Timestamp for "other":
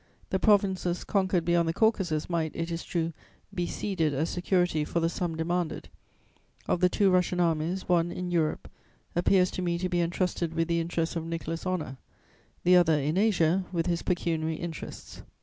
12.75-12.97